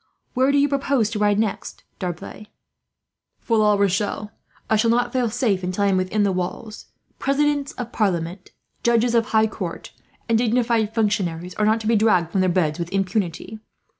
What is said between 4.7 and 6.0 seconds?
shall not feel safe until I am